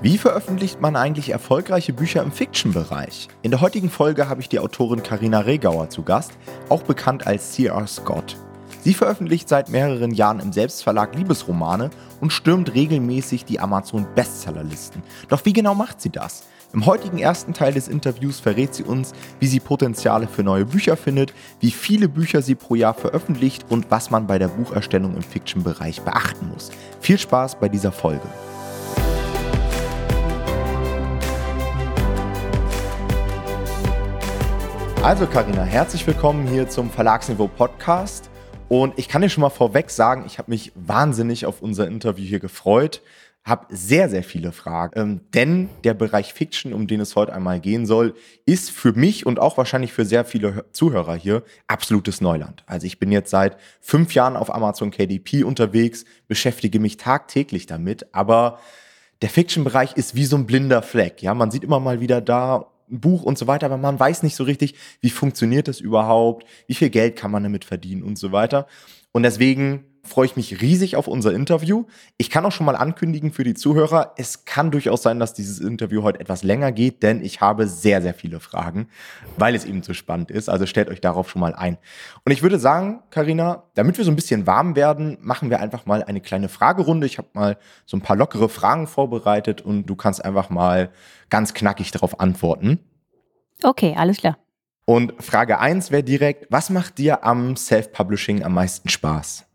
[0.00, 3.26] Wie veröffentlicht man eigentlich erfolgreiche Bücher im Fiction-Bereich?
[3.42, 6.30] In der heutigen Folge habe ich die Autorin Karina Regauer zu Gast,
[6.68, 7.84] auch bekannt als C.R.
[7.88, 8.36] Scott.
[8.84, 11.90] Sie veröffentlicht seit mehreren Jahren im Selbstverlag Liebesromane
[12.20, 15.02] und stürmt regelmäßig die Amazon-Bestsellerlisten.
[15.30, 16.44] Doch wie genau macht sie das?
[16.72, 20.96] Im heutigen ersten Teil des Interviews verrät sie uns, wie sie Potenziale für neue Bücher
[20.96, 25.22] findet, wie viele Bücher sie pro Jahr veröffentlicht und was man bei der Bucherstellung im
[25.22, 26.70] Fiction-Bereich beachten muss.
[27.00, 28.28] Viel Spaß bei dieser Folge.
[35.02, 38.28] Also Karina, herzlich willkommen hier zum Verlagsniveau Podcast.
[38.68, 42.24] Und ich kann dir schon mal vorweg sagen, ich habe mich wahnsinnig auf unser Interview
[42.24, 43.00] hier gefreut,
[43.44, 47.60] habe sehr, sehr viele Fragen, ähm, denn der Bereich Fiction, um den es heute einmal
[47.60, 52.64] gehen soll, ist für mich und auch wahrscheinlich für sehr viele Zuhörer hier absolutes Neuland.
[52.66, 58.12] Also ich bin jetzt seit fünf Jahren auf Amazon KDP unterwegs, beschäftige mich tagtäglich damit,
[58.12, 58.58] aber
[59.22, 61.22] der Fiction-Bereich ist wie so ein blinder Fleck.
[61.22, 64.22] Ja, man sieht immer mal wieder da ein Buch und so weiter, aber man weiß
[64.22, 68.18] nicht so richtig, wie funktioniert das überhaupt, wie viel Geld kann man damit verdienen und
[68.18, 68.66] so weiter.
[69.12, 71.84] Und deswegen freue ich mich riesig auf unser Interview.
[72.16, 75.60] Ich kann auch schon mal ankündigen für die Zuhörer, es kann durchaus sein, dass dieses
[75.60, 78.88] Interview heute etwas länger geht, denn ich habe sehr, sehr viele Fragen,
[79.36, 80.48] weil es eben so spannend ist.
[80.48, 81.78] Also stellt euch darauf schon mal ein.
[82.24, 85.86] Und ich würde sagen, Karina, damit wir so ein bisschen warm werden, machen wir einfach
[85.86, 87.06] mal eine kleine Fragerunde.
[87.06, 90.90] Ich habe mal so ein paar lockere Fragen vorbereitet und du kannst einfach mal
[91.30, 92.80] ganz knackig darauf antworten.
[93.62, 94.38] Okay, alles klar.
[94.88, 99.47] Und Frage 1 wäre direkt, was macht dir am Self-Publishing am meisten Spaß?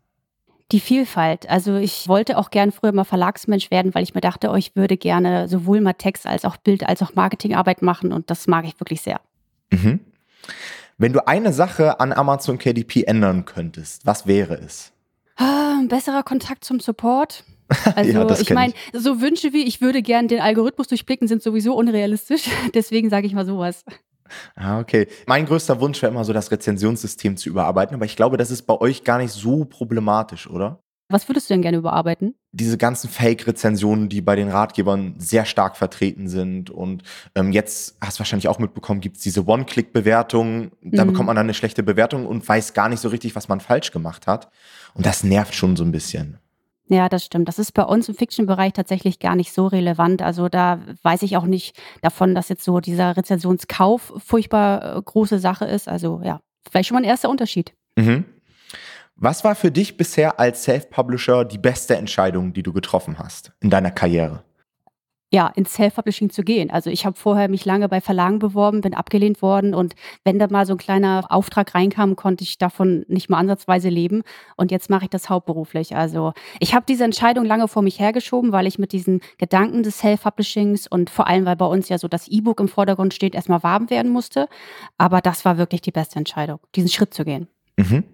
[0.72, 1.48] Die Vielfalt.
[1.48, 4.74] Also ich wollte auch gern früher mal Verlagsmensch werden, weil ich mir dachte, oh, ich
[4.74, 8.64] würde gerne sowohl mal Text als auch Bild als auch Marketingarbeit machen und das mag
[8.64, 9.20] ich wirklich sehr.
[9.70, 10.00] Mhm.
[10.96, 14.92] Wenn du eine Sache an Amazon KDP ändern könntest, was wäre es?
[15.36, 17.44] Ah, ein besserer Kontakt zum Support.
[17.96, 21.74] Also ja, ich meine, so Wünsche wie ich würde gern den Algorithmus durchblicken, sind sowieso
[21.74, 22.44] unrealistisch.
[22.74, 23.84] Deswegen sage ich mal sowas.
[24.56, 25.06] Ah, okay.
[25.26, 28.62] Mein größter Wunsch wäre immer so, das Rezensionssystem zu überarbeiten, aber ich glaube, das ist
[28.62, 30.80] bei euch gar nicht so problematisch, oder?
[31.10, 32.34] Was würdest du denn gerne überarbeiten?
[32.52, 36.70] Diese ganzen Fake-Rezensionen, die bei den Ratgebern sehr stark vertreten sind.
[36.70, 37.02] Und
[37.34, 40.70] ähm, jetzt hast du wahrscheinlich auch mitbekommen, gibt es diese One-Click-Bewertung.
[40.82, 41.08] Da mhm.
[41.08, 43.92] bekommt man dann eine schlechte Bewertung und weiß gar nicht so richtig, was man falsch
[43.92, 44.50] gemacht hat.
[44.94, 46.38] Und das nervt schon so ein bisschen.
[46.88, 47.48] Ja, das stimmt.
[47.48, 50.20] Das ist bei uns im Fiction-Bereich tatsächlich gar nicht so relevant.
[50.20, 55.38] Also da weiß ich auch nicht davon, dass jetzt so dieser Rezensionskauf furchtbar äh, große
[55.38, 55.88] Sache ist.
[55.88, 56.40] Also ja,
[56.70, 57.72] vielleicht schon mal ein erster Unterschied.
[57.96, 58.26] Mhm.
[59.16, 63.70] Was war für dich bisher als Self-Publisher die beste Entscheidung, die du getroffen hast in
[63.70, 64.42] deiner Karriere?
[65.34, 66.70] Ja, ins Self-Publishing zu gehen.
[66.70, 70.46] Also ich habe vorher mich lange bei Verlagen beworben, bin abgelehnt worden und wenn da
[70.46, 74.22] mal so ein kleiner Auftrag reinkam, konnte ich davon nicht mal ansatzweise leben
[74.54, 75.96] und jetzt mache ich das hauptberuflich.
[75.96, 79.98] Also ich habe diese Entscheidung lange vor mich hergeschoben, weil ich mit diesen Gedanken des
[79.98, 83.64] Self-Publishings und vor allem, weil bei uns ja so das E-Book im Vordergrund steht, erstmal
[83.64, 84.46] warm werden musste.
[84.98, 87.48] Aber das war wirklich die beste Entscheidung, diesen Schritt zu gehen.
[87.76, 88.04] Mhm.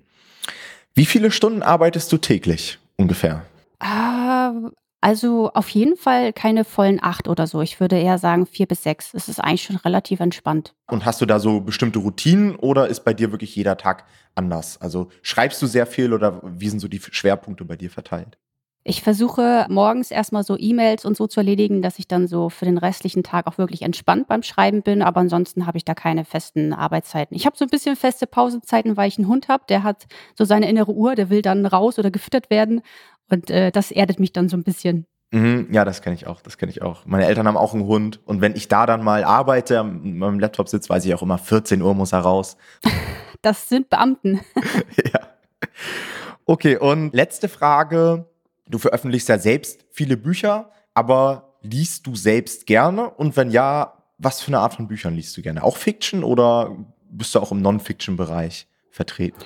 [0.95, 3.45] Wie viele Stunden arbeitest du täglich ungefähr?
[5.01, 7.63] Also auf jeden Fall keine vollen acht oder so.
[7.63, 9.15] Ich würde eher sagen vier bis sechs.
[9.15, 10.75] Es ist eigentlich schon relativ entspannt.
[10.89, 14.79] Und hast du da so bestimmte Routinen oder ist bei dir wirklich jeder Tag anders?
[14.81, 18.37] Also schreibst du sehr viel oder wie sind so die Schwerpunkte bei dir verteilt?
[18.83, 22.65] Ich versuche morgens erstmal so E-Mails und so zu erledigen, dass ich dann so für
[22.65, 25.03] den restlichen Tag auch wirklich entspannt beim Schreiben bin.
[25.03, 27.37] Aber ansonsten habe ich da keine festen Arbeitszeiten.
[27.37, 29.65] Ich habe so ein bisschen feste Pausenzeiten, weil ich einen Hund habe.
[29.69, 32.81] Der hat so seine innere Uhr, der will dann raus oder gefüttert werden.
[33.31, 35.07] Und äh, das erdet mich dann so ein bisschen.
[35.33, 37.07] Mhm, ja, das kenne ich auch, das kenne ich auch.
[37.07, 40.41] Meine Eltern haben auch einen Hund und wenn ich da dann mal arbeite, am meinem
[40.41, 42.57] Laptop sitze, weiß ich auch immer, 14 Uhr muss er raus.
[43.43, 44.41] das sind Beamten.
[45.15, 45.21] ja.
[46.47, 48.27] Okay, und letzte Frage.
[48.69, 53.11] Du veröffentlichst ja selbst viele Bücher, aber liest du selbst gerne?
[53.11, 55.63] Und wenn ja, was für eine Art von Büchern liest du gerne?
[55.65, 56.77] Auch Fiction oder
[57.11, 59.41] bist du auch im Non-Fiction-Bereich vertreten?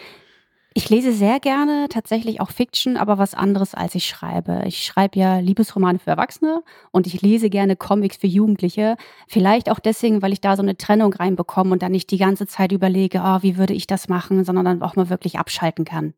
[0.77, 4.65] Ich lese sehr gerne tatsächlich auch Fiction, aber was anderes als ich schreibe.
[4.67, 8.97] Ich schreibe ja Liebesromane für Erwachsene und ich lese gerne Comics für Jugendliche.
[9.28, 12.48] Vielleicht auch deswegen, weil ich da so eine Trennung reinbekomme und dann nicht die ganze
[12.48, 16.13] Zeit überlege, oh, wie würde ich das machen, sondern dann auch mal wirklich abschalten kann.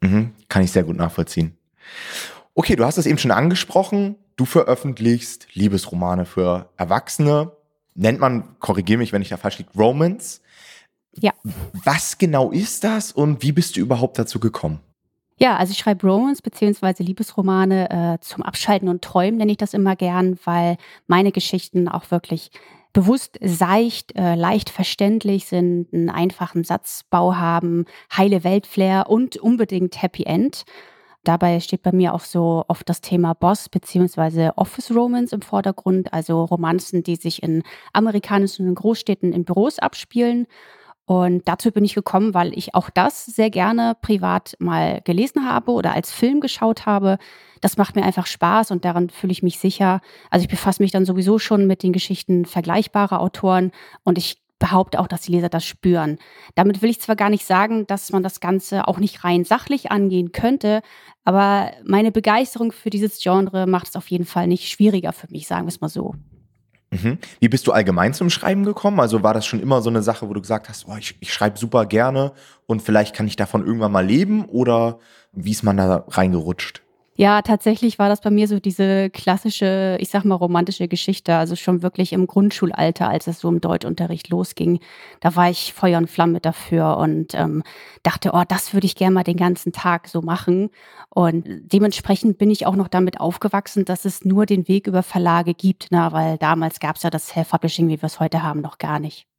[0.00, 1.56] Mhm, kann ich sehr gut nachvollziehen.
[2.54, 4.16] Okay, du hast es eben schon angesprochen.
[4.34, 7.52] Du veröffentlichst Liebesromane für Erwachsene.
[7.94, 10.40] Nennt man, korrigiere mich, wenn ich da falsch liege, Romance.
[11.14, 11.32] Ja.
[11.84, 14.80] Was genau ist das und wie bist du überhaupt dazu gekommen?
[15.38, 17.02] Ja, also ich schreibe Romans bzw.
[17.02, 20.76] Liebesromane äh, zum Abschalten und Träumen, nenne ich das immer gern, weil
[21.06, 22.50] meine Geschichten auch wirklich
[22.92, 27.86] bewusst seicht, äh, leicht verständlich sind, einen einfachen Satzbau haben,
[28.16, 30.64] heile Weltflair und unbedingt Happy End.
[31.24, 34.50] Dabei steht bei mir auch so oft das Thema Boss bzw.
[34.56, 37.62] Office Romance im Vordergrund, also Romanzen, die sich in
[37.92, 40.46] amerikanischen Großstädten in Büros abspielen.
[41.12, 45.72] Und dazu bin ich gekommen, weil ich auch das sehr gerne privat mal gelesen habe
[45.72, 47.18] oder als Film geschaut habe.
[47.60, 50.00] Das macht mir einfach Spaß und daran fühle ich mich sicher.
[50.30, 53.72] Also ich befasse mich dann sowieso schon mit den Geschichten vergleichbarer Autoren
[54.04, 56.16] und ich behaupte auch, dass die Leser das spüren.
[56.54, 59.90] Damit will ich zwar gar nicht sagen, dass man das Ganze auch nicht rein sachlich
[59.90, 60.80] angehen könnte,
[61.24, 65.46] aber meine Begeisterung für dieses Genre macht es auf jeden Fall nicht schwieriger für mich,
[65.46, 66.14] sagen wir es mal so.
[66.92, 67.18] Mhm.
[67.40, 69.00] Wie bist du allgemein zum Schreiben gekommen?
[69.00, 71.32] Also war das schon immer so eine Sache, wo du gesagt hast, oh, ich, ich
[71.32, 72.32] schreibe super gerne
[72.66, 74.98] und vielleicht kann ich davon irgendwann mal leben oder
[75.32, 76.82] wie ist man da reingerutscht?
[77.22, 81.36] Ja, tatsächlich war das bei mir so diese klassische, ich sag mal, romantische Geschichte.
[81.36, 84.80] Also schon wirklich im Grundschulalter, als es so im Deutschunterricht losging.
[85.20, 87.62] Da war ich Feuer und Flamme dafür und ähm,
[88.02, 90.70] dachte, oh, das würde ich gerne mal den ganzen Tag so machen.
[91.10, 95.54] Und dementsprechend bin ich auch noch damit aufgewachsen, dass es nur den Weg über Verlage
[95.54, 98.78] gibt, na, weil damals gab es ja das Self-Publishing, wie wir es heute haben, noch
[98.78, 99.31] gar nicht.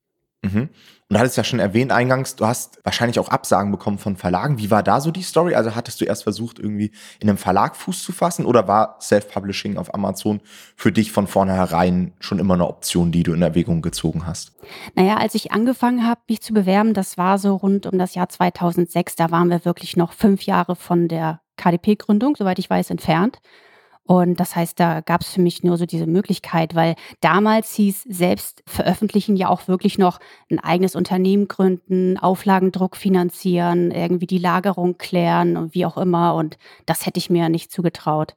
[0.44, 0.70] Mhm.
[1.10, 4.58] Und du hattest ja schon erwähnt eingangs, du hast wahrscheinlich auch Absagen bekommen von Verlagen.
[4.58, 5.56] Wie war da so die Story?
[5.56, 9.78] Also hattest du erst versucht, irgendwie in einem Verlag Fuß zu fassen oder war Self-Publishing
[9.78, 10.42] auf Amazon
[10.76, 14.54] für dich von vornherein schon immer eine Option, die du in Erwägung gezogen hast?
[14.96, 18.30] Naja, als ich angefangen habe, mich zu bewerben, das war so rund um das Jahr
[18.30, 19.16] 2006.
[19.16, 23.40] Da waren wir wirklich noch fünf Jahre von der KDP-Gründung, soweit ich weiß, entfernt.
[24.06, 28.04] Und das heißt, da gab es für mich nur so diese Möglichkeit, weil damals hieß
[28.04, 30.20] selbst veröffentlichen ja auch wirklich noch
[30.52, 36.36] ein eigenes Unternehmen gründen, Auflagendruck finanzieren, irgendwie die Lagerung klären und wie auch immer.
[36.36, 38.36] Und das hätte ich mir nicht zugetraut.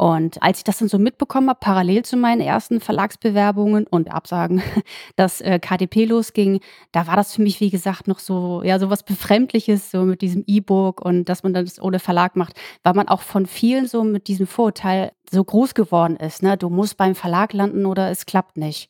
[0.00, 4.62] Und als ich das dann so mitbekommen habe, parallel zu meinen ersten Verlagsbewerbungen und Absagen,
[5.16, 6.60] dass äh, KDP losging,
[6.90, 10.22] da war das für mich, wie gesagt, noch so, ja, so was Befremdliches, so mit
[10.22, 14.02] diesem E-Book und dass man das ohne Verlag macht, weil man auch von vielen so
[14.02, 16.42] mit diesem Vorurteil so groß geworden ist.
[16.42, 16.56] Ne?
[16.56, 18.88] Du musst beim Verlag landen oder es klappt nicht.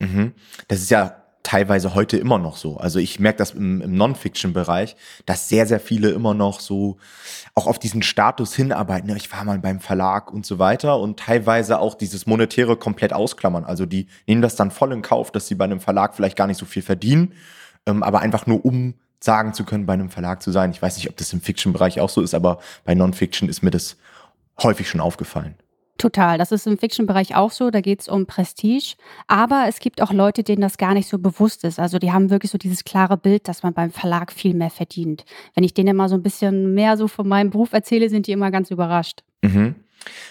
[0.00, 0.34] Mhm.
[0.68, 2.76] Das ist ja teilweise heute immer noch so.
[2.76, 4.96] Also ich merke das im, im Non-Fiction-Bereich,
[5.26, 6.98] dass sehr, sehr viele immer noch so
[7.54, 9.14] auch auf diesen Status hinarbeiten.
[9.16, 13.64] Ich war mal beim Verlag und so weiter und teilweise auch dieses Monetäre komplett ausklammern.
[13.64, 16.46] Also die nehmen das dann voll in Kauf, dass sie bei einem Verlag vielleicht gar
[16.46, 17.34] nicht so viel verdienen,
[17.86, 20.70] ähm, aber einfach nur um sagen zu können, bei einem Verlag zu sein.
[20.70, 23.70] Ich weiß nicht, ob das im Fiction-Bereich auch so ist, aber bei Non-Fiction ist mir
[23.70, 23.96] das
[24.62, 25.54] häufig schon aufgefallen.
[26.02, 26.36] Total.
[26.36, 27.70] Das ist im Fiction-Bereich auch so.
[27.70, 28.96] Da geht es um Prestige.
[29.28, 31.78] Aber es gibt auch Leute, denen das gar nicht so bewusst ist.
[31.78, 35.24] Also die haben wirklich so dieses klare Bild, dass man beim Verlag viel mehr verdient.
[35.54, 38.32] Wenn ich denen mal so ein bisschen mehr so von meinem Beruf erzähle, sind die
[38.32, 39.22] immer ganz überrascht.
[39.42, 39.76] Mhm.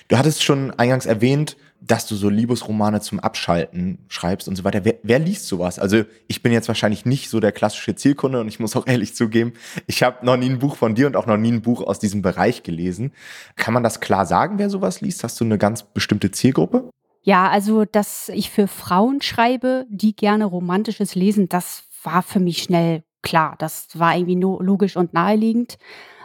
[0.09, 4.86] Du hattest schon eingangs erwähnt, dass du so Liebesromane zum Abschalten schreibst und so weiter.
[4.86, 5.80] Wer, wer, liest sowas?
[5.80, 9.16] Also ich bin jetzt wahrscheinlich nicht so der klassische Zielkunde und ich muss auch ehrlich
[9.16, 9.54] zugeben,
[9.88, 12.00] ich habe noch nie ein Buch von dir und auch noch nie ein Buch aus
[12.00, 13.12] diesem Bereich gelesen.
[13.56, 15.24] Kann man das klar sagen, wer sowas liest?
[15.24, 16.89] Hast du eine ganz bestimmte Zielgruppe?
[17.24, 22.63] Ja, also dass ich für Frauen schreibe, die gerne romantisches lesen, das war für mich
[22.63, 23.56] schnell klar.
[23.60, 25.77] Das war irgendwie nur logisch und naheliegend.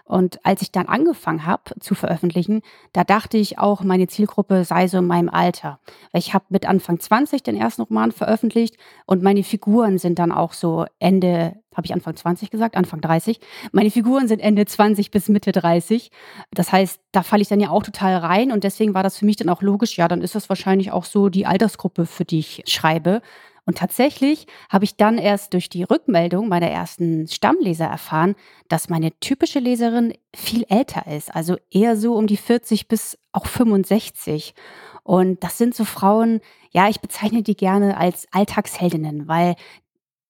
[0.06, 2.62] Und als ich dann angefangen habe zu veröffentlichen,
[2.92, 5.80] da dachte ich auch, meine Zielgruppe sei so in meinem Alter.
[6.12, 8.76] Ich habe mit Anfang 20 den ersten Roman veröffentlicht
[9.06, 13.40] und meine Figuren sind dann auch so Ende, habe ich Anfang 20 gesagt, Anfang 30.
[13.72, 16.12] Meine Figuren sind Ende 20 bis Mitte 30.
[16.52, 19.26] Das heißt, da falle ich dann ja auch total rein und deswegen war das für
[19.26, 22.38] mich dann auch logisch, ja, dann ist das wahrscheinlich auch so die Altersgruppe, für die
[22.38, 23.22] ich schreibe.
[23.66, 28.36] Und tatsächlich habe ich dann erst durch die Rückmeldung meiner ersten Stammleser erfahren,
[28.68, 33.46] dass meine typische Leserin viel älter ist, also eher so um die 40 bis auch
[33.46, 34.54] 65.
[35.02, 39.56] Und das sind so Frauen, ja, ich bezeichne die gerne als Alltagsheldinnen, weil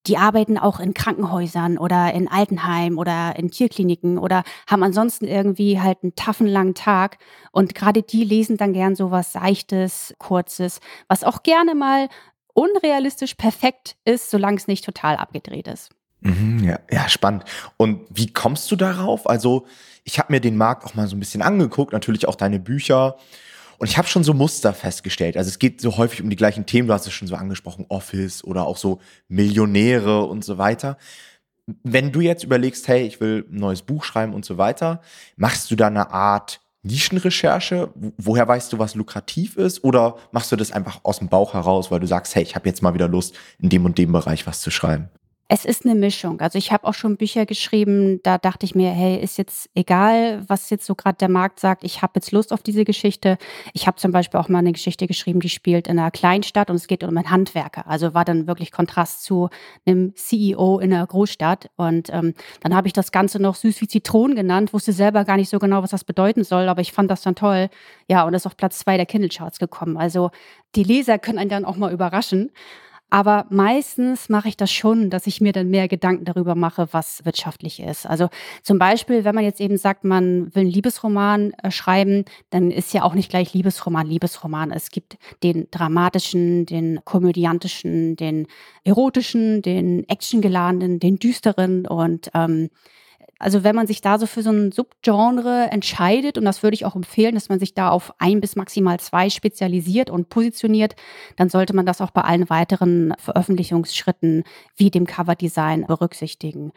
[0.07, 5.81] die arbeiten auch in Krankenhäusern oder in Altenheim oder in Tierkliniken oder haben ansonsten irgendwie
[5.81, 7.19] halt einen taffen langen Tag.
[7.50, 12.09] Und gerade die lesen dann gern so was Seichtes, Kurzes, was auch gerne mal
[12.57, 15.91] unrealistisch perfekt ist, solange es nicht total abgedreht ist.
[16.21, 17.45] Mhm, ja, ja, spannend.
[17.77, 19.29] Und wie kommst du darauf?
[19.29, 19.67] Also,
[20.05, 23.17] ich habe mir den Markt auch mal so ein bisschen angeguckt, natürlich auch deine Bücher.
[23.79, 25.37] Und ich habe schon so Muster festgestellt.
[25.37, 26.89] Also es geht so häufig um die gleichen Themen.
[26.89, 30.97] Du hast es schon so angesprochen, Office oder auch so Millionäre und so weiter.
[31.83, 35.03] Wenn du jetzt überlegst, hey, ich will ein neues Buch schreiben und so weiter,
[35.37, 37.90] machst du da eine Art Nischenrecherche?
[38.16, 39.85] Woher weißt du, was lukrativ ist?
[39.85, 42.69] Oder machst du das einfach aus dem Bauch heraus, weil du sagst, hey, ich habe
[42.69, 45.09] jetzt mal wieder Lust, in dem und dem Bereich was zu schreiben?
[45.49, 46.41] Es ist eine Mischung.
[46.41, 50.43] Also, ich habe auch schon Bücher geschrieben, da dachte ich mir: „Hey, ist jetzt egal,
[50.49, 51.85] was jetzt so gerade der Markt sagt.
[51.85, 53.38] Ich habe jetzt Lust auf diese Geschichte.“
[53.73, 56.75] Ich habe zum Beispiel auch mal eine Geschichte geschrieben, die spielt in einer Kleinstadt und
[56.76, 57.87] es geht um einen Handwerker.
[57.87, 59.49] Also, war dann wirklich Kontrast zu
[59.87, 61.71] einem CEO in einer Großstadt.
[61.76, 65.37] Und, ähm, dann habe ich das Ganze noch „Süß wie Zitronen“ genannt, wusste selber gar
[65.37, 67.69] nicht so genau, was das bedeuten soll, aber ich fand das dann toll.
[68.09, 69.97] Ja, und ist auf Platz zwei der Kindle-Charts gekommen.
[69.97, 70.31] Also,
[70.75, 72.50] die Leser können einen dann auch mal überraschen.
[73.09, 77.25] Aber meistens mache ich das schon, dass ich mir dann mehr Gedanken darüber mache, was
[77.25, 78.05] wirtschaftlich ist.
[78.05, 78.29] Also
[78.63, 82.93] zum Beispiel, wenn man jetzt eben sagt, man will einen Liebesroman äh, schreiben, dann ist
[82.93, 84.73] ja auch nicht gleich Liebesroman, Liebesroman.
[84.73, 88.49] Es gibt den dramatischen, den komödiantischen, den
[88.83, 92.71] erotischen, den actiongeladenen, den düsteren und ähm,
[93.38, 96.87] also wenn man sich da so für so ein Subgenre entscheidet, und das würde ich
[96.87, 100.97] auch empfehlen, dass man sich da auf ein bis maximal zwei spezialisiert und positioniert,
[101.37, 104.45] dann sollte man das auch bei allen weiteren Veröffentlichungsschritten
[104.76, 106.73] wie dem Coverdesign berücksichtigen.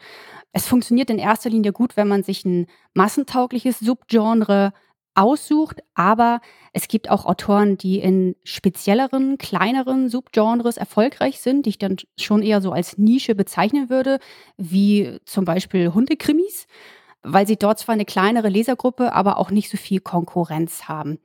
[0.52, 4.72] Es funktioniert in erster Linie gut, wenn man sich ein massentaugliches Subgenre
[5.14, 6.40] aussucht, aber
[6.72, 12.42] es gibt auch Autoren, die in spezielleren, kleineren Subgenres erfolgreich sind, die ich dann schon
[12.42, 14.18] eher so als Nische bezeichnen würde,
[14.56, 16.66] wie zum Beispiel Hundekrimis,
[17.22, 21.18] weil sie dort zwar eine kleinere Lesergruppe, aber auch nicht so viel Konkurrenz haben.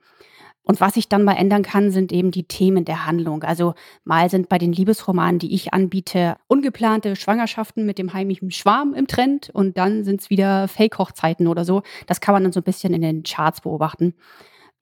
[0.66, 3.44] Und was sich dann mal ändern kann, sind eben die Themen der Handlung.
[3.44, 8.92] Also mal sind bei den Liebesromanen, die ich anbiete, ungeplante Schwangerschaften mit dem heimlichen Schwarm
[8.92, 11.82] im Trend und dann sind es wieder Fake-Hochzeiten oder so.
[12.08, 14.14] Das kann man dann so ein bisschen in den Charts beobachten.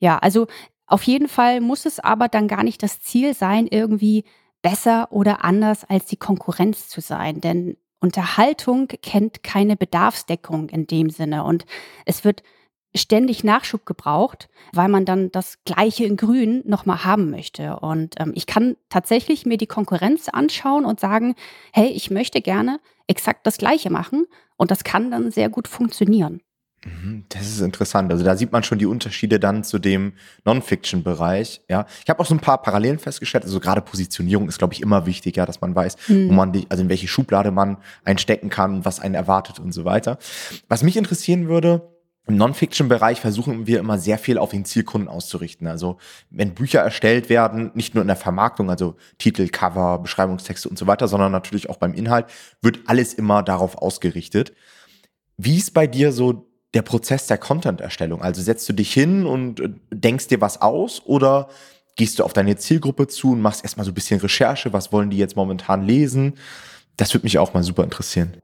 [0.01, 0.47] Ja, also
[0.87, 4.25] auf jeden Fall muss es aber dann gar nicht das Ziel sein, irgendwie
[4.63, 7.43] besser oder anders als die Konkurrenz zu sein.
[7.43, 11.45] Denn Unterhaltung kennt keine Bedarfsdeckung in dem Sinne.
[11.45, 11.67] Und
[12.07, 12.43] es wird
[12.95, 17.77] ständig Nachschub gebraucht, weil man dann das Gleiche in Grün nochmal haben möchte.
[17.77, 21.35] Und ähm, ich kann tatsächlich mir die Konkurrenz anschauen und sagen,
[21.73, 24.27] hey, ich möchte gerne exakt das Gleiche machen.
[24.57, 26.41] Und das kann dann sehr gut funktionieren.
[26.85, 28.13] Mhm, das ist interessant.
[28.13, 30.13] Also da sieht man schon die Unterschiede dann zu dem
[30.45, 31.63] Non-Fiction-Bereich.
[31.69, 33.45] Ja, ich habe auch so ein paar Parallelen festgestellt.
[33.45, 36.29] Also gerade Positionierung ist, glaube ich, immer wichtig, ja, dass man weiß, mhm.
[36.29, 39.85] wo man die, also in welche Schublade man einstecken kann, was einen erwartet und so
[39.85, 40.19] weiter.
[40.69, 41.94] Was mich interessieren würde,
[42.27, 45.67] im Non-Fiction-Bereich versuchen wir immer sehr viel auf den Zielkunden auszurichten.
[45.67, 45.99] Also
[46.31, 50.87] wenn Bücher erstellt werden, nicht nur in der Vermarktung, also Titel, Cover, Beschreibungstexte und so
[50.87, 52.27] weiter, sondern natürlich auch beim Inhalt,
[52.63, 54.55] wird alles immer darauf ausgerichtet.
[55.37, 58.23] Wie ist bei dir so der Prozess der Content-Erstellung?
[58.23, 61.49] Also setzt du dich hin und äh, denkst dir was aus oder
[61.97, 65.11] gehst du auf deine Zielgruppe zu und machst erstmal so ein bisschen Recherche, was wollen
[65.11, 66.35] die jetzt momentan lesen?
[66.97, 68.39] Das würde mich auch mal super interessieren.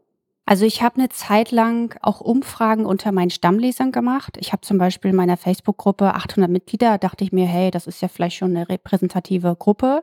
[0.50, 4.36] Also ich habe eine Zeit lang auch Umfragen unter meinen Stammlesern gemacht.
[4.40, 6.90] Ich habe zum Beispiel in meiner Facebook-Gruppe 800 Mitglieder.
[6.90, 10.02] Da dachte ich mir, hey, das ist ja vielleicht schon eine repräsentative Gruppe.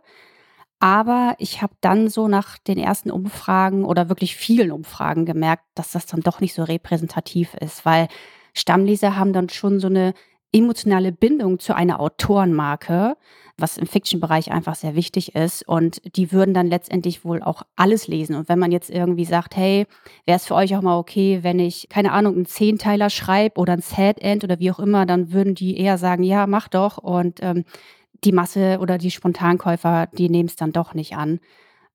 [0.79, 5.91] Aber ich habe dann so nach den ersten Umfragen oder wirklich vielen Umfragen gemerkt, dass
[5.91, 8.07] das dann doch nicht so repräsentativ ist, weil
[8.53, 10.13] Stammleser haben dann schon so eine
[10.53, 13.17] emotionale Bindung zu einer Autorenmarke,
[13.57, 15.67] was im Fiction-Bereich einfach sehr wichtig ist.
[15.67, 18.35] Und die würden dann letztendlich wohl auch alles lesen.
[18.35, 19.87] Und wenn man jetzt irgendwie sagt, hey,
[20.25, 23.73] wäre es für euch auch mal okay, wenn ich, keine Ahnung, einen Zehnteiler schreibe oder
[23.73, 26.97] ein Sad-End oder wie auch immer, dann würden die eher sagen, ja, mach doch.
[26.97, 27.65] Und ähm,
[28.23, 31.39] die Masse oder die Spontankäufer, die nehmen es dann doch nicht an.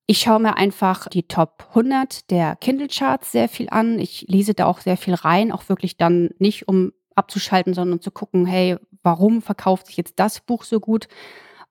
[0.05, 3.99] Ich schaue mir einfach die Top 100 der Kindle-Charts sehr viel an.
[3.99, 8.11] Ich lese da auch sehr viel rein, auch wirklich dann nicht, um abzuschalten, sondern zu
[8.11, 11.07] gucken, hey, warum verkauft sich jetzt das Buch so gut?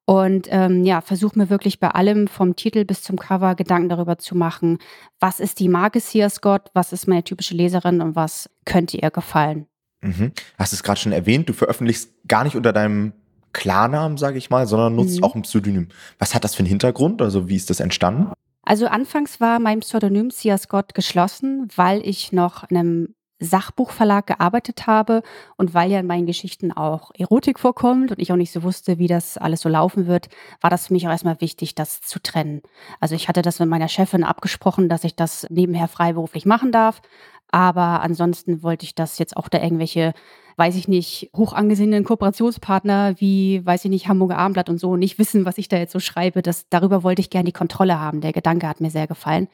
[0.05, 4.19] Und ähm, ja, versuche mir wirklich bei allem vom Titel bis zum Cover Gedanken darüber
[4.19, 4.79] zu machen,
[5.21, 9.11] was ist die Marke Sia Scott, was ist meine typische Leserin und was könnte ihr
[9.11, 9.67] gefallen.
[10.01, 10.33] Mhm.
[10.59, 13.13] Hast es gerade schon erwähnt, du veröffentlichst gar nicht unter deinem
[13.53, 15.25] Klarnamen, sage ich mal, sondern nutzt mhm.
[15.25, 15.89] auch ein Pseudonym.
[16.19, 17.23] Was hat das für einen Hintergrund?
[17.23, 18.33] Also wie ist das entstanden?
[18.65, 25.23] Also anfangs war mein Pseudonym Sia Scott geschlossen, weil ich noch einem Sachbuchverlag gearbeitet habe
[25.57, 28.99] und weil ja in meinen Geschichten auch Erotik vorkommt und ich auch nicht so wusste,
[28.99, 30.29] wie das alles so laufen wird,
[30.61, 32.63] war das für mich auch erstmal wichtig, das zu trennen.
[33.01, 37.03] Also ich hatte das mit meiner Chefin abgesprochen, dass ich das nebenher freiberuflich machen darf,
[37.51, 40.15] aber ansonsten wollte ich das jetzt auch da irgendwelche
[40.57, 45.19] weiß ich nicht, hoch angesehenen Kooperationspartner wie, weiß ich nicht, Hamburger Abendblatt und so nicht
[45.19, 46.43] wissen, was ich da jetzt so schreibe.
[46.43, 48.21] Das, darüber wollte ich gerne die Kontrolle haben.
[48.21, 49.49] Der Gedanke hat mir sehr gefallen.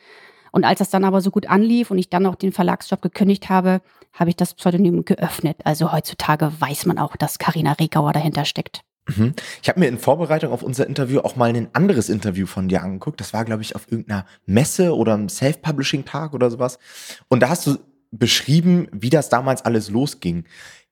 [0.52, 3.48] Und als das dann aber so gut anlief und ich dann auch den Verlagsjob gekündigt
[3.48, 3.80] habe,
[4.12, 5.58] habe ich das Pseudonym geöffnet.
[5.64, 8.82] Also heutzutage weiß man auch, dass Karina Regauer dahinter steckt.
[9.08, 9.34] Mhm.
[9.62, 12.82] Ich habe mir in Vorbereitung auf unser Interview auch mal ein anderes Interview von dir
[12.82, 13.20] angeguckt.
[13.20, 16.78] Das war, glaube ich, auf irgendeiner Messe oder einem Self-Publishing-Tag oder sowas.
[17.28, 17.78] Und da hast du
[18.10, 20.44] beschrieben, wie das damals alles losging.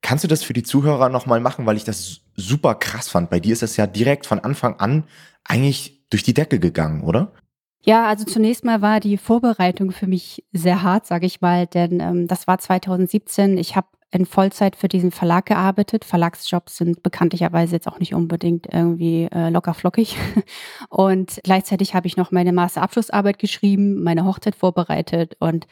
[0.02, 3.30] Kannst du das für die Zuhörer nochmal machen, weil ich das super krass fand?
[3.30, 5.04] Bei dir ist das ja direkt von Anfang an
[5.44, 7.32] eigentlich durch die Decke gegangen, oder?
[7.88, 12.00] Ja, also zunächst mal war die Vorbereitung für mich sehr hart, sage ich mal, denn
[12.00, 13.56] ähm, das war 2017.
[13.58, 16.04] Ich habe in Vollzeit für diesen Verlag gearbeitet.
[16.04, 20.16] Verlagsjobs sind bekanntlicherweise jetzt auch nicht unbedingt irgendwie äh, locker flockig.
[20.88, 25.66] Und gleichzeitig habe ich noch meine Masterabschlussarbeit geschrieben, meine Hochzeit vorbereitet und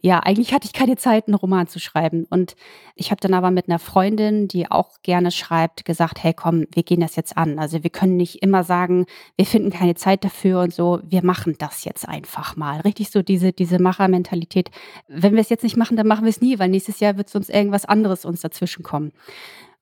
[0.00, 2.26] ja, eigentlich hatte ich keine Zeit, einen Roman zu schreiben.
[2.28, 2.56] Und
[2.94, 6.82] ich habe dann aber mit einer Freundin, die auch gerne schreibt, gesagt, hey komm, wir
[6.82, 7.58] gehen das jetzt an.
[7.58, 11.56] Also wir können nicht immer sagen, wir finden keine Zeit dafür und so, wir machen
[11.58, 12.80] das jetzt einfach mal.
[12.80, 14.70] Richtig so diese, diese Machermentalität.
[15.08, 17.34] Wenn wir es jetzt nicht machen, dann machen wir es nie, weil nächstes Jahr wird
[17.34, 19.12] uns irgendwas anderes uns dazwischen kommen.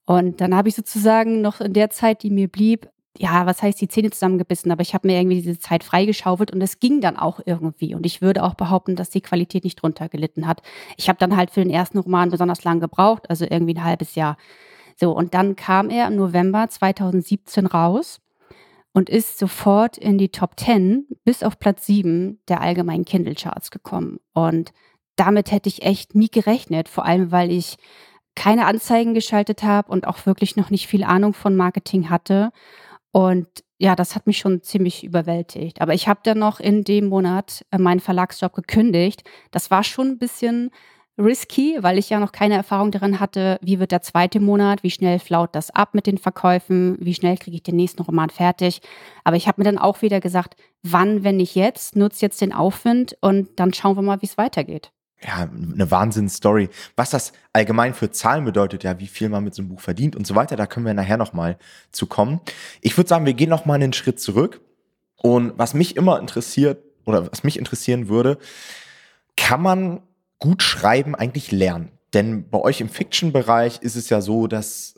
[0.06, 3.80] Und dann habe ich sozusagen noch in der Zeit, die mir blieb, ja, was heißt
[3.80, 7.16] die Zähne zusammengebissen, aber ich habe mir irgendwie diese Zeit freigeschaufelt und es ging dann
[7.16, 7.94] auch irgendwie.
[7.94, 10.62] Und ich würde auch behaupten, dass die Qualität nicht drunter gelitten hat.
[10.96, 14.16] Ich habe dann halt für den ersten Roman besonders lang gebraucht, also irgendwie ein halbes
[14.16, 14.36] Jahr.
[14.96, 18.20] So, und dann kam er im November 2017 raus
[18.92, 24.18] und ist sofort in die Top 10 bis auf Platz 7 der allgemeinen Kindle-Charts gekommen.
[24.32, 24.72] Und
[25.16, 27.76] damit hätte ich echt nie gerechnet, vor allem weil ich
[28.34, 32.50] keine Anzeigen geschaltet habe und auch wirklich noch nicht viel Ahnung von Marketing hatte.
[33.14, 33.46] Und
[33.78, 35.80] ja, das hat mich schon ziemlich überwältigt.
[35.80, 39.22] Aber ich habe dann noch in dem Monat äh, meinen Verlagsjob gekündigt.
[39.52, 40.72] Das war schon ein bisschen
[41.16, 44.90] risky, weil ich ja noch keine Erfahrung darin hatte, wie wird der zweite Monat, wie
[44.90, 48.80] schnell flaut das ab mit den Verkäufen, wie schnell kriege ich den nächsten Roman fertig.
[49.22, 52.52] Aber ich habe mir dann auch wieder gesagt, wann, wenn nicht jetzt, nutze jetzt den
[52.52, 54.90] Aufwind und dann schauen wir mal, wie es weitergeht
[55.22, 56.68] ja, eine Wahnsinnsstory.
[56.96, 60.16] Was das allgemein für Zahlen bedeutet, ja, wie viel man mit so einem Buch verdient
[60.16, 61.58] und so weiter, da können wir nachher nochmal
[61.92, 62.40] zu kommen.
[62.80, 64.60] Ich würde sagen, wir gehen nochmal einen Schritt zurück.
[65.16, 68.38] Und was mich immer interessiert oder was mich interessieren würde,
[69.36, 70.02] kann man
[70.38, 71.90] gut schreiben eigentlich lernen?
[72.12, 74.94] Denn bei euch im Fiction-Bereich ist es ja so, dass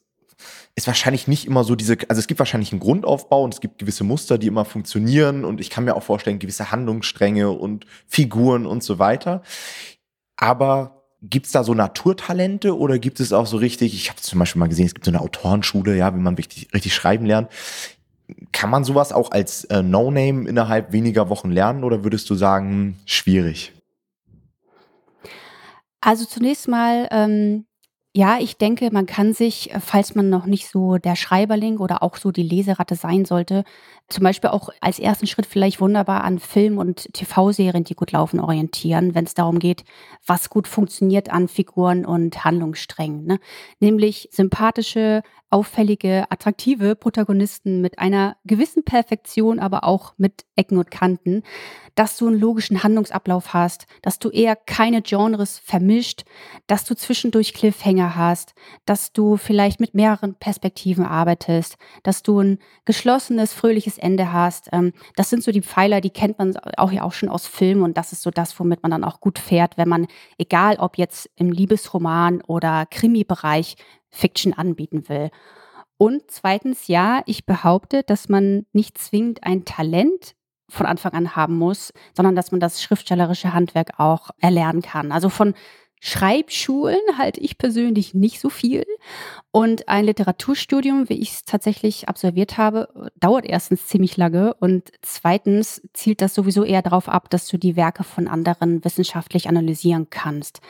[0.75, 3.79] es wahrscheinlich nicht immer so diese, also es gibt wahrscheinlich einen Grundaufbau und es gibt
[3.79, 8.67] gewisse Muster, die immer funktionieren und ich kann mir auch vorstellen, gewisse Handlungsstränge und Figuren
[8.67, 9.43] und so weiter.
[10.37, 14.39] Aber gibt es da so Naturtalente oder gibt es auch so richtig, ich habe zum
[14.39, 17.51] Beispiel mal gesehen, es gibt so eine Autorenschule, ja, wie man richtig, richtig schreiben lernt.
[18.53, 22.99] Kann man sowas auch als äh, No-Name innerhalb weniger Wochen lernen oder würdest du sagen,
[23.07, 23.73] schwierig?
[26.01, 27.67] Also zunächst mal ähm,
[28.17, 32.03] ja, ich denke, man kann sich, äh, falls man noch nicht so der Schreiberling oder
[32.03, 33.63] auch so die Leseratte sein sollte,
[34.09, 38.41] zum Beispiel auch als ersten Schritt vielleicht wunderbar an Film- und TV-Serien, die gut laufen,
[38.41, 39.85] orientieren, wenn es darum geht,
[40.27, 43.27] was gut funktioniert an Figuren und Handlungssträngen.
[43.27, 43.39] Ne?
[43.81, 51.43] Nämlich sympathische, auffällige, attraktive Protagonisten mit einer gewissen Perfektion, aber auch mit Ecken und Kanten,
[51.97, 56.25] dass du einen logischen Handlungsablauf hast, dass du eher keine Genres vermischt,
[56.67, 58.55] dass du zwischendurch Cliffhanger hast,
[58.85, 64.69] dass du vielleicht mit mehreren Perspektiven arbeitest, dass du ein geschlossenes, fröhliches Ende hast.
[64.73, 67.83] Ähm, das sind so die Pfeiler, die kennt man auch ja auch schon aus Filmen
[67.83, 70.07] und das ist so das, womit man dann auch gut fährt, wenn man,
[70.39, 73.77] egal ob jetzt im Liebesroman oder Krimi-Bereich,
[74.11, 75.31] Fiction anbieten will.
[75.99, 80.35] Und zweitens, ja, ich behaupte, dass man nicht zwingend ein Talent
[80.69, 85.13] von Anfang an haben muss, sondern dass man das schriftstellerische Handwerk auch erlernen kann.
[85.13, 85.55] Also von
[86.01, 88.85] Schreibschulen halte ich persönlich nicht so viel.
[89.51, 95.83] Und ein Literaturstudium, wie ich es tatsächlich absolviert habe, dauert erstens ziemlich lange und zweitens
[95.95, 100.61] zielt das sowieso eher darauf ab, dass du die Werke von anderen wissenschaftlich analysieren kannst.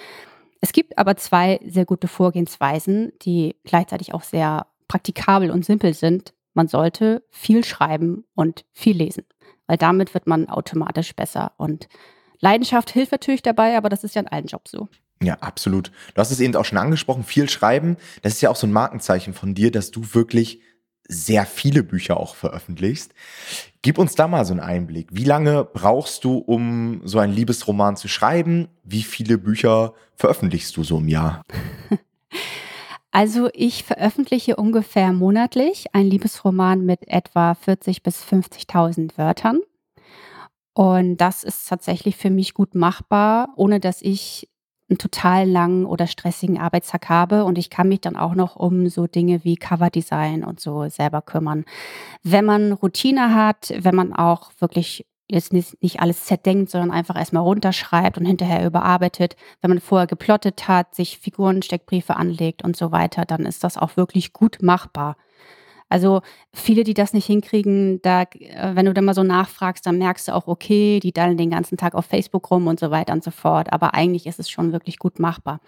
[0.61, 6.33] Es gibt aber zwei sehr gute Vorgehensweisen, die gleichzeitig auch sehr praktikabel und simpel sind.
[6.55, 9.25] Man sollte viel schreiben und viel lesen,
[9.67, 11.53] weil damit wird man automatisch besser.
[11.57, 11.89] Und
[12.41, 14.89] Leidenschaft hilft natürlich dabei, aber das ist ja in allen Jobs so.
[15.23, 15.91] Ja, absolut.
[16.15, 17.97] Du hast es eben auch schon angesprochen, viel schreiben.
[18.23, 20.61] Das ist ja auch so ein Markenzeichen von dir, dass du wirklich
[21.09, 23.15] sehr viele Bücher auch veröffentlichst.
[23.83, 25.09] Gib uns da mal so einen Einblick.
[25.13, 28.69] Wie lange brauchst du, um so einen Liebesroman zu schreiben?
[28.83, 31.43] Wie viele Bücher veröffentlichst du so im Jahr?
[33.17, 39.61] Also ich veröffentliche ungefähr monatlich einen Liebesroman mit etwa 40 bis 50.000 Wörtern.
[40.75, 44.51] Und das ist tatsächlich für mich gut machbar, ohne dass ich
[44.91, 48.87] einen total langen oder stressigen Arbeitstag habe und ich kann mich dann auch noch um
[48.91, 51.65] so Dinge wie Coverdesign und so selber kümmern.
[52.23, 57.17] Wenn man Routine hat, wenn man auch wirklich jetzt nicht, nicht alles zerdenkt, sondern einfach
[57.17, 62.77] erstmal runterschreibt und hinterher überarbeitet, wenn man vorher geplottet hat, sich Figuren, Steckbriefe anlegt und
[62.77, 65.17] so weiter, dann ist das auch wirklich gut machbar.
[65.89, 69.99] Also viele, die das nicht hinkriegen, da, äh, wenn du dann mal so nachfragst, dann
[69.99, 73.13] merkst du auch, okay, die dallen den ganzen Tag auf Facebook rum und so weiter
[73.13, 73.73] und so fort.
[73.73, 75.61] Aber eigentlich ist es schon wirklich gut machbar.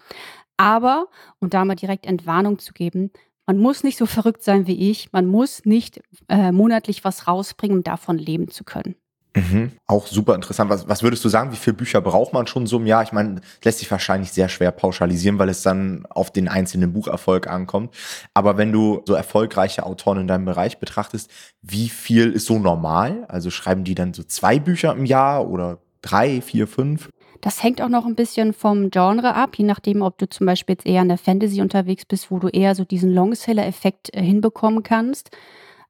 [0.57, 1.07] Aber,
[1.39, 3.11] um da mal direkt Entwarnung zu geben,
[3.45, 5.11] man muss nicht so verrückt sein wie ich.
[5.13, 8.95] Man muss nicht äh, monatlich was rausbringen, um davon leben zu können.
[9.39, 9.71] Mhm.
[9.87, 10.69] Auch super interessant.
[10.69, 13.03] Was, was würdest du sagen, wie viele Bücher braucht man schon so im Jahr?
[13.03, 17.47] Ich meine, lässt sich wahrscheinlich sehr schwer pauschalisieren, weil es dann auf den einzelnen Bucherfolg
[17.47, 17.93] ankommt.
[18.33, 23.25] Aber wenn du so erfolgreiche Autoren in deinem Bereich betrachtest, wie viel ist so normal?
[23.27, 27.09] Also schreiben die dann so zwei Bücher im Jahr oder drei, vier, fünf?
[27.41, 30.73] Das hängt auch noch ein bisschen vom Genre ab, je nachdem, ob du zum Beispiel
[30.73, 34.83] jetzt eher in der Fantasy unterwegs bist, wo du eher so diesen Longseller-Effekt äh, hinbekommen
[34.83, 35.31] kannst.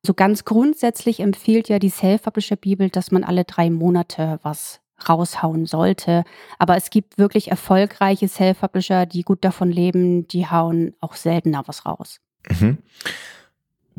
[0.05, 6.23] So ganz grundsätzlich empfiehlt ja die Self-Publisher-Bibel, dass man alle drei Monate was raushauen sollte.
[6.57, 11.85] Aber es gibt wirklich erfolgreiche Self-Publisher, die gut davon leben, die hauen auch seltener was
[11.85, 12.19] raus.
[12.49, 12.77] Mhm.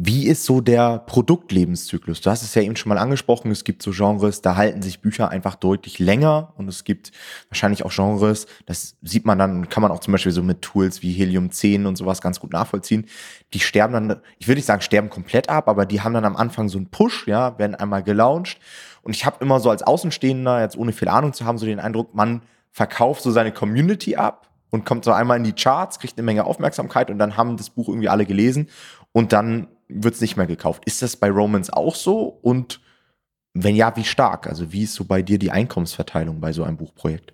[0.02, 2.22] Wie ist so der Produktlebenszyklus?
[2.22, 5.02] Du hast es ja eben schon mal angesprochen, es gibt so Genres, da halten sich
[5.02, 7.12] Bücher einfach deutlich länger und es gibt
[7.50, 11.02] wahrscheinlich auch Genres, das sieht man dann, kann man auch zum Beispiel so mit Tools
[11.02, 13.04] wie Helium 10 und sowas ganz gut nachvollziehen.
[13.52, 16.36] Die sterben dann, ich würde nicht sagen sterben komplett ab, aber die haben dann am
[16.36, 18.58] Anfang so einen Push, ja, werden einmal gelauncht
[19.02, 21.78] und ich habe immer so als Außenstehender, jetzt ohne viel Ahnung zu haben, so den
[21.78, 22.40] Eindruck, man
[22.72, 26.46] verkauft so seine Community ab und kommt so einmal in die Charts, kriegt eine Menge
[26.46, 28.70] Aufmerksamkeit und dann haben das Buch irgendwie alle gelesen
[29.12, 30.82] und dann wird es nicht mehr gekauft.
[30.86, 32.38] Ist das bei Romans auch so?
[32.42, 32.80] Und
[33.54, 34.46] wenn ja, wie stark?
[34.46, 37.32] Also wie ist so bei dir die Einkommensverteilung bei so einem Buchprojekt?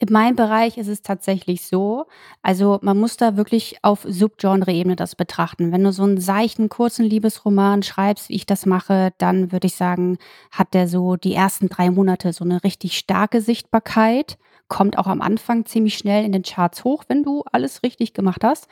[0.00, 2.06] In meinem Bereich ist es tatsächlich so.
[2.40, 5.72] Also man muss da wirklich auf Subgenre-Ebene das betrachten.
[5.72, 9.74] Wenn du so einen seichten, kurzen Liebesroman schreibst, wie ich das mache, dann würde ich
[9.74, 10.18] sagen,
[10.52, 15.20] hat der so die ersten drei Monate so eine richtig starke Sichtbarkeit, kommt auch am
[15.20, 18.68] Anfang ziemlich schnell in den Charts hoch, wenn du alles richtig gemacht hast.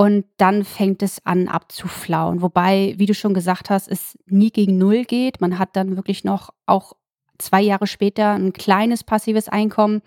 [0.00, 2.40] Und dann fängt es an abzuflauen.
[2.40, 5.40] Wobei, wie du schon gesagt hast, es nie gegen Null geht.
[5.40, 6.92] Man hat dann wirklich noch auch
[7.38, 10.02] zwei Jahre später ein kleines passives Einkommen.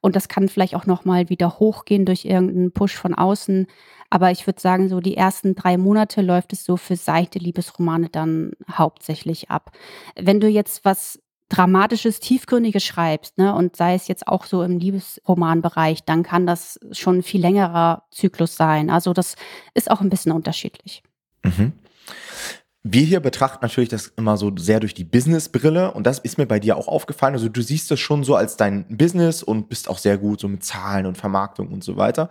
[0.00, 3.66] Und das kann vielleicht auch nochmal wieder hochgehen durch irgendeinen Push von außen.
[4.10, 8.10] Aber ich würde sagen, so die ersten drei Monate läuft es so für seichte Liebesromane
[8.10, 9.72] dann hauptsächlich ab.
[10.14, 11.20] Wenn du jetzt was
[11.52, 16.80] Dramatisches, Tiefgründiges schreibst, ne, und sei es jetzt auch so im Liebesromanbereich, dann kann das
[16.92, 18.88] schon ein viel längerer Zyklus sein.
[18.88, 19.34] Also das
[19.74, 21.02] ist auch ein bisschen unterschiedlich.
[21.44, 21.72] Mhm.
[22.82, 26.46] Wir hier betrachten natürlich das immer so sehr durch die Business-Brille und das ist mir
[26.46, 27.34] bei dir auch aufgefallen.
[27.34, 30.48] Also du siehst das schon so als dein Business und bist auch sehr gut so
[30.48, 32.30] mit Zahlen und Vermarktung und so weiter.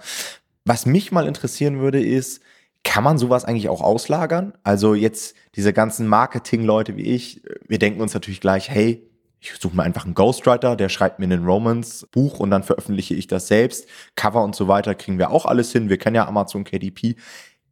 [0.66, 2.42] Was mich mal interessieren würde, ist,
[2.84, 4.54] kann man sowas eigentlich auch auslagern?
[4.64, 9.08] Also jetzt diese ganzen Marketing-Leute wie ich, wir denken uns natürlich gleich, hey,
[9.42, 13.26] ich suche mir einfach einen Ghostwriter, der schreibt mir einen Romance-Buch und dann veröffentliche ich
[13.26, 13.88] das selbst.
[14.16, 15.90] Cover und so weiter kriegen wir auch alles hin.
[15.90, 17.16] Wir kennen ja Amazon KDP.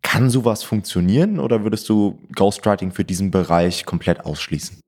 [0.01, 4.81] Kann sowas funktionieren oder würdest du Ghostwriting für diesen Bereich komplett ausschließen?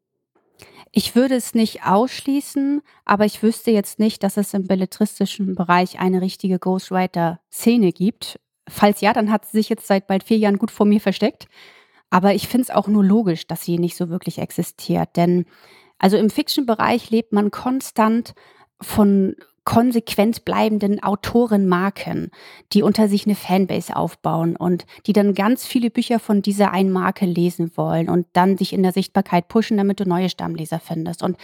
[0.92, 6.00] Ich würde es nicht ausschließen, aber ich wüsste jetzt nicht, dass es im belletristischen Bereich
[6.00, 8.40] eine richtige Ghostwriter-Szene gibt.
[8.68, 11.48] Falls ja, dann hat sie sich jetzt seit bald vier Jahren gut vor mir versteckt.
[12.10, 15.16] Aber ich finde es auch nur logisch, dass sie nicht so wirklich existiert.
[15.16, 15.46] Denn
[16.02, 18.34] also im Fiction-Bereich lebt man konstant
[18.82, 22.32] von konsequent bleibenden Autorenmarken,
[22.74, 26.92] die unter sich eine Fanbase aufbauen und die dann ganz viele Bücher von dieser einen
[26.92, 31.22] Marke lesen wollen und dann sich in der Sichtbarkeit pushen, damit du neue Stammleser findest.
[31.22, 31.38] Und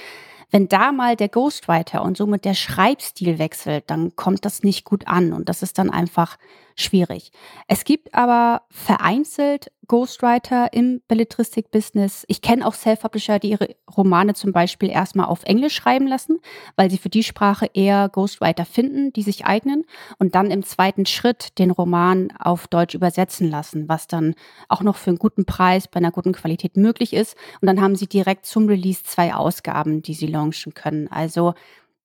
[0.49, 5.05] wenn da mal der Ghostwriter und somit der Schreibstil wechselt, dann kommt das nicht gut
[5.07, 6.37] an und das ist dann einfach
[6.79, 7.31] schwierig.
[7.67, 12.25] Es gibt aber vereinzelt Ghostwriter im Belletristik-Business.
[12.27, 16.39] Ich kenne auch Self-Publisher, die ihre Romane zum Beispiel erstmal auf Englisch schreiben lassen,
[16.75, 19.85] weil sie für die Sprache eher Ghostwriter finden, die sich eignen
[20.19, 24.35] und dann im zweiten Schritt den Roman auf Deutsch übersetzen lassen, was dann
[24.67, 27.37] auch noch für einen guten Preis bei einer guten Qualität möglich ist.
[27.61, 31.07] Und dann haben sie direkt zum Release zwei Ausgaben, die sie launchen können.
[31.07, 31.53] Also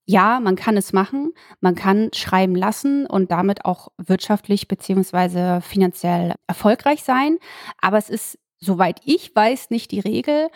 [0.04, 6.34] ja, man kann es machen, man kann schreiben lassen und damit auch wirtschaftlich beziehungsweise finanziell
[6.46, 7.38] erfolgreich sein.
[7.80, 10.48] Aber es ist, soweit ich weiß, nicht die Regel.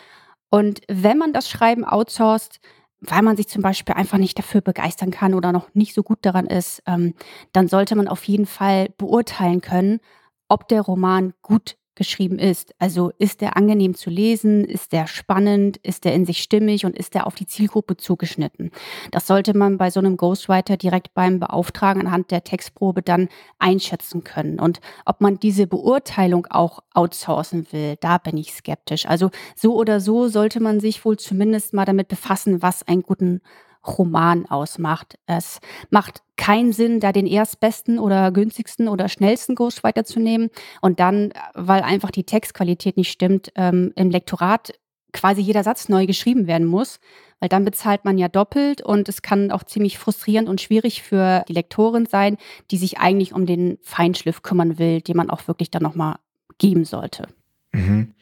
[0.51, 2.61] Und wenn man das Schreiben outsourced,
[3.01, 6.19] weil man sich zum Beispiel einfach nicht dafür begeistern kann oder noch nicht so gut
[6.23, 7.15] daran ist, ähm,
[7.53, 10.01] dann sollte man auf jeden Fall beurteilen können,
[10.49, 12.75] ob der Roman gut geschrieben ist.
[12.79, 16.97] Also ist der angenehm zu lesen, ist der spannend, ist der in sich stimmig und
[16.97, 18.71] ist der auf die Zielgruppe zugeschnitten.
[19.11, 23.29] Das sollte man bei so einem Ghostwriter direkt beim Beauftragen anhand der Textprobe dann
[23.59, 24.61] einschätzen können.
[24.61, 29.07] Und ob man diese Beurteilung auch outsourcen will, da bin ich skeptisch.
[29.07, 33.41] Also so oder so sollte man sich wohl zumindest mal damit befassen, was einen guten
[33.87, 35.19] Roman ausmacht.
[35.27, 41.01] Es macht keinen Sinn, da den erstbesten oder günstigsten oder schnellsten Ghostwriter zu nehmen und
[41.01, 44.73] dann, weil einfach die Textqualität nicht stimmt, ähm, im Lektorat
[45.13, 47.01] quasi jeder Satz neu geschrieben werden muss,
[47.41, 51.45] weil dann bezahlt man ja doppelt und es kann auch ziemlich frustrierend und schwierig für
[51.49, 52.37] die Lektorin sein,
[52.71, 56.17] die sich eigentlich um den Feinschliff kümmern will, den man auch wirklich dann nochmal
[56.59, 57.29] geben sollte.
[57.73, 58.15] Mhm.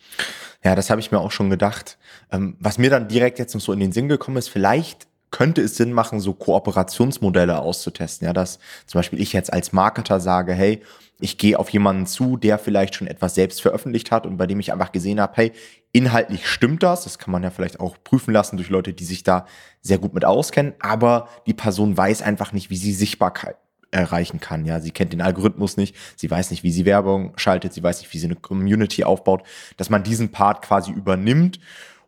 [0.65, 1.99] Ja, das habe ich mir auch schon gedacht.
[2.33, 5.63] Ähm, was mir dann direkt jetzt noch so in den Sinn gekommen ist, vielleicht könnte
[5.63, 8.25] es Sinn machen, so Kooperationsmodelle auszutesten.
[8.25, 10.81] Ja, dass zum Beispiel ich jetzt als Marketer sage, hey,
[11.19, 14.61] ich gehe auf jemanden zu, der vielleicht schon etwas selbst veröffentlicht hat und bei dem
[14.61, 15.53] ich einfach gesehen habe, hey,
[15.91, 17.03] inhaltlich stimmt das.
[17.03, 19.47] Das kann man ja vielleicht auch prüfen lassen durch Leute, die sich da
[19.81, 20.75] sehr gut mit auskennen.
[20.79, 23.57] Aber die Person weiß einfach nicht, wie sie Sichtbarkeit
[23.91, 24.65] erreichen kann.
[24.65, 28.01] Ja, sie kennt den Algorithmus nicht, sie weiß nicht, wie sie Werbung schaltet, sie weiß
[28.01, 29.43] nicht, wie sie eine Community aufbaut,
[29.77, 31.59] dass man diesen Part quasi übernimmt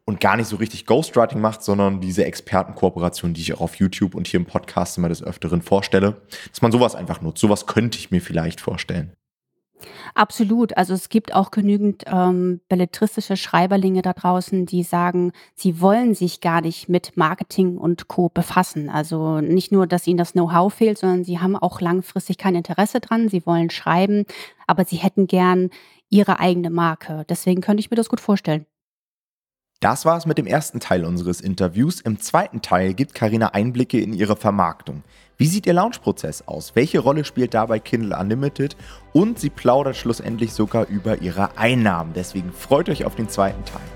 [0.06, 4.14] und gar nicht so richtig Ghostwriting macht, sondern diese Expertenkooperation, die ich auch auf YouTube
[4.14, 7.40] und hier im Podcast immer des Öfteren vorstelle, dass man sowas einfach nutzt.
[7.40, 9.12] Sowas könnte ich mir vielleicht vorstellen.
[10.14, 10.76] Absolut.
[10.76, 16.40] Also es gibt auch genügend ähm, belletristische Schreiberlinge da draußen, die sagen, sie wollen sich
[16.40, 18.30] gar nicht mit Marketing und Co.
[18.30, 18.88] befassen.
[18.88, 23.00] Also nicht nur, dass ihnen das Know-how fehlt, sondern sie haben auch langfristig kein Interesse
[23.00, 23.28] dran.
[23.28, 24.24] Sie wollen schreiben,
[24.66, 25.70] aber sie hätten gern
[26.08, 27.26] ihre eigene Marke.
[27.28, 28.64] Deswegen könnte ich mir das gut vorstellen.
[29.80, 32.00] Das war es mit dem ersten Teil unseres Interviews.
[32.00, 35.02] Im zweiten Teil gibt Karina Einblicke in ihre Vermarktung.
[35.36, 36.74] Wie sieht ihr Launchprozess aus?
[36.74, 38.74] Welche Rolle spielt dabei Kindle Unlimited?
[39.12, 42.14] Und sie plaudert schlussendlich sogar über ihre Einnahmen.
[42.14, 43.95] Deswegen freut euch auf den zweiten Teil.